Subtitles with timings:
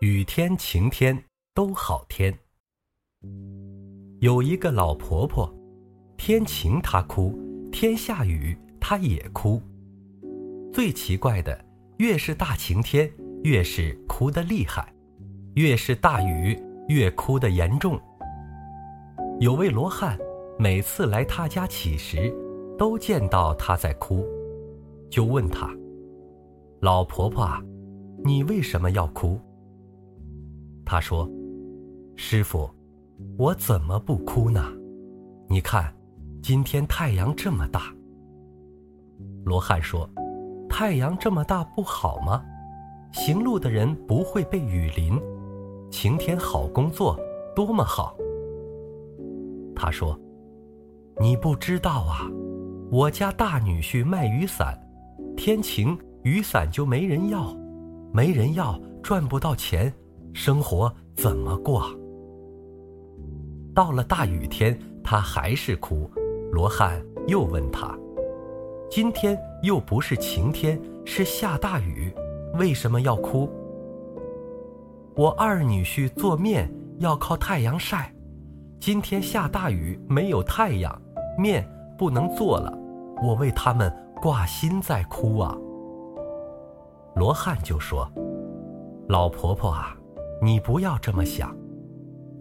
[0.00, 2.34] 雨天晴天都好天。
[4.20, 5.54] 有一个老婆婆，
[6.16, 7.38] 天晴她哭，
[7.70, 9.60] 天下雨她也哭。
[10.72, 11.62] 最奇怪的，
[11.98, 13.12] 越是大晴天，
[13.44, 14.82] 越是哭得厉害；
[15.56, 16.58] 越是大雨，
[16.88, 18.00] 越哭得严重。
[19.38, 20.18] 有位罗汉，
[20.58, 22.34] 每次来他家乞食，
[22.78, 24.24] 都见到她在哭，
[25.10, 25.70] 就问她
[26.80, 27.46] ：“老婆婆，
[28.24, 29.38] 你为什么要哭？”
[30.90, 31.30] 他说
[32.18, 32.68] ：“师傅，
[33.38, 34.72] 我怎么不哭呢？
[35.48, 35.94] 你看，
[36.42, 37.94] 今天太阳这么大。”
[39.46, 40.10] 罗汉说
[40.68, 42.42] ：“太阳这么大不好吗？
[43.12, 45.16] 行路的人不会被雨淋，
[45.92, 47.16] 晴天好工作，
[47.54, 48.16] 多么好。”
[49.76, 50.18] 他说
[51.22, 52.28] ：“你不知道啊，
[52.90, 54.76] 我家大女婿卖雨伞，
[55.36, 57.56] 天晴雨伞就没人要，
[58.12, 59.94] 没人要赚不到钱。”
[60.32, 61.84] 生活怎么过？
[63.74, 66.10] 到了大雨天，他还是哭。
[66.52, 67.96] 罗汉又问他
[68.90, 72.12] ：“今天又不是晴天，是下大雨，
[72.54, 73.48] 为什么要哭？”
[75.14, 78.12] 我二女婿做面要靠太阳晒，
[78.80, 81.00] 今天下大雨，没有太阳，
[81.38, 81.64] 面
[81.96, 82.76] 不能做了，
[83.22, 85.56] 我为他们挂心在哭啊。
[87.14, 88.10] 罗汉就说
[89.08, 89.96] ：“老婆婆啊。”
[90.42, 91.54] 你不要这么想，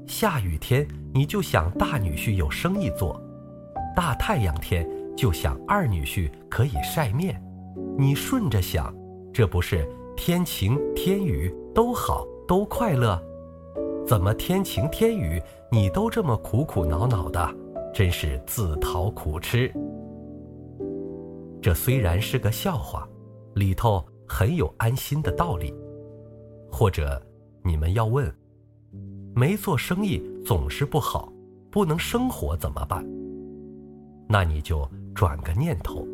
[0.07, 3.21] 下雨天你就想大女婿有生意做，
[3.93, 7.43] 大太阳天就想二女婿可以晒面，
[7.97, 8.95] 你顺着想，
[9.33, 13.21] 这不是天晴天雨都好都快乐？
[14.07, 17.53] 怎么天晴天雨你都这么苦苦恼恼的，
[17.93, 19.69] 真是自讨苦吃。
[21.61, 23.05] 这虽然是个笑话，
[23.55, 25.73] 里头很有安心的道理，
[26.71, 27.21] 或者。
[27.63, 28.33] 你们要问，
[29.35, 31.31] 没做生意总是不好，
[31.69, 33.05] 不能生活怎么办？
[34.27, 36.07] 那你就转个念头，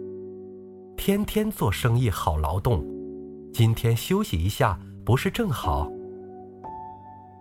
[0.97, 2.83] 天天做生意好劳动，
[3.53, 5.91] 今天休息一下不是正好？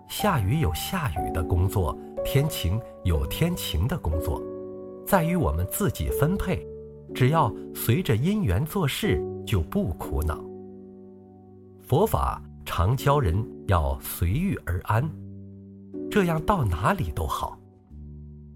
[0.09, 4.41] 下雨有下雨的工作，天晴有天晴的工作，
[5.07, 6.65] 在于我们自己分配，
[7.15, 10.39] 只要随着因缘做事，就不苦恼。
[11.83, 12.43] 佛法。
[12.77, 13.37] 常教人
[13.69, 15.09] 要随遇而安，
[16.11, 17.57] 这样到哪里都好。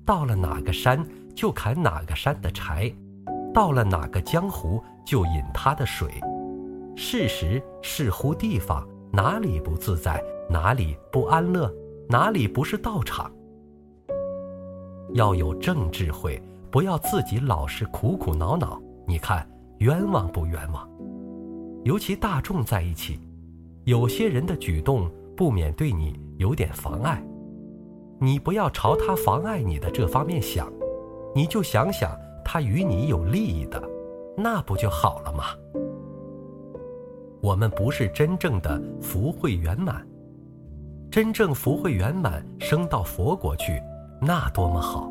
[0.05, 1.07] 到了哪个山
[1.37, 2.93] 就砍哪个山的柴，
[3.55, 6.21] 到了哪个江湖就饮他的水。
[6.97, 11.73] 事时视乎地方，哪里不自在，哪里不安乐，
[12.09, 13.31] 哪里不是道场。
[15.15, 16.43] 要有正智慧，
[16.73, 18.83] 不要自己老是苦苦恼恼。
[19.07, 19.49] 你看
[19.79, 20.91] 冤枉不冤枉？
[21.85, 23.17] 尤其大众在一起。
[23.89, 27.25] 有些人的举动不免对你有点妨碍，
[28.21, 30.71] 你不要朝他妨碍你的这方面想，
[31.35, 33.83] 你就想想他与你有利益的，
[34.37, 35.45] 那不就好了吗？
[37.41, 40.07] 我们不是真正的福慧圆满，
[41.11, 43.83] 真正福慧圆满升到佛国去，
[44.21, 45.11] 那多么好！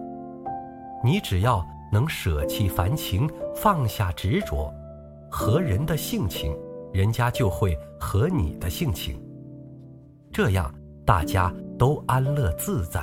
[1.03, 4.71] 你只要能舍弃凡情，放下执着，
[5.31, 6.55] 和人的性情。
[6.93, 9.19] 人家就会合你的性情，
[10.31, 10.73] 这样
[11.05, 13.01] 大家都安乐自在。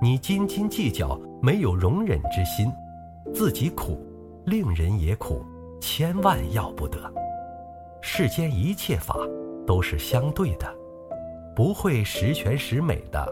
[0.00, 2.70] 你斤斤计较，没有容忍之心，
[3.32, 3.98] 自己苦，
[4.44, 5.42] 令人也苦，
[5.80, 6.98] 千万要不得。
[8.00, 9.16] 世间一切法
[9.66, 10.66] 都是相对的，
[11.54, 13.26] 不会十全十美的。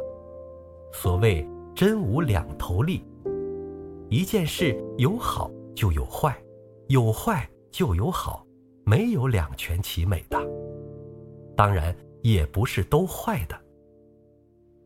[0.92, 3.04] 所谓真无两头利，
[4.08, 6.36] 一件事有好就有坏，
[6.86, 8.46] 有坏就有好。
[8.84, 10.38] 没有两全其美的，
[11.56, 13.58] 当然也不是都坏的。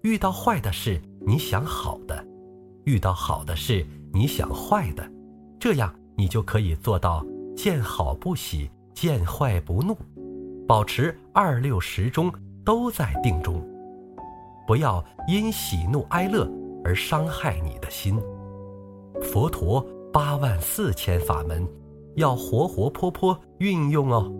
[0.02, 2.14] 遇到坏的事，你想好的；
[2.84, 5.08] 遇到好的事，你想坏的。
[5.58, 7.24] 这样你就可以做到
[7.56, 9.96] 见好不喜，见坏不怒，
[10.68, 12.30] 保持二六时中
[12.64, 13.66] 都在定中，
[14.66, 16.46] 不要因喜怒哀乐
[16.84, 18.20] 而伤害你的心。
[19.22, 19.80] 佛陀
[20.12, 21.66] 八万四千法门。
[22.16, 24.32] 要活活泼泼运用哦。